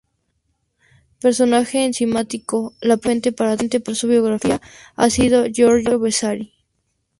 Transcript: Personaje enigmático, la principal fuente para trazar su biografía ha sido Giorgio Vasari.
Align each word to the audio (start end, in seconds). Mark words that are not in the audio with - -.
Personaje 1.19 1.85
enigmático, 1.85 2.73
la 2.81 2.97
principal 2.97 2.99
fuente 3.01 3.31
para 3.31 3.57
trazar 3.79 3.95
su 3.95 4.07
biografía 4.07 4.59
ha 4.95 5.09
sido 5.11 5.45
Giorgio 5.45 5.99
Vasari. 5.99 6.53